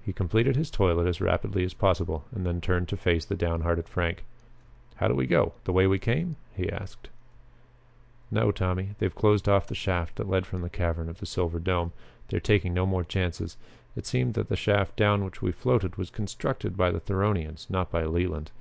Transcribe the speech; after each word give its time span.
He 0.00 0.12
completed 0.12 0.54
his 0.54 0.70
toilet 0.70 1.08
as 1.08 1.20
rapidly 1.20 1.64
as 1.64 1.74
possible 1.74 2.24
and 2.30 2.46
then 2.46 2.60
turned 2.60 2.86
to 2.86 2.96
face 2.96 3.24
the 3.24 3.34
down 3.34 3.62
hearted 3.62 3.88
Frank. 3.88 4.22
"How 4.94 5.08
do 5.08 5.14
we 5.16 5.26
go? 5.26 5.54
The 5.64 5.72
way 5.72 5.88
we 5.88 5.98
came?" 5.98 6.36
he 6.54 6.70
asked. 6.70 7.08
"No, 8.30 8.52
Tommy. 8.52 8.90
They 9.00 9.06
have 9.06 9.16
closed 9.16 9.48
off 9.48 9.66
the 9.66 9.74
shaft 9.74 10.14
that 10.18 10.28
led 10.28 10.46
from 10.46 10.60
the 10.62 10.70
cavern 10.70 11.08
of 11.08 11.18
the 11.18 11.26
silver 11.26 11.58
dome. 11.58 11.90
They 12.28 12.36
are 12.36 12.48
taking 12.48 12.74
no 12.74 12.86
more 12.86 13.02
chances. 13.02 13.56
It 13.96 14.06
seems 14.06 14.34
that 14.34 14.48
the 14.48 14.54
shaft 14.56 14.94
down 14.94 15.24
which 15.24 15.42
we 15.42 15.50
floated 15.50 15.96
was 15.96 16.10
constructed 16.10 16.76
by 16.76 16.92
the 16.92 17.00
Theronians; 17.00 17.68
not 17.68 17.90
by 17.90 18.04
Leland. 18.04 18.52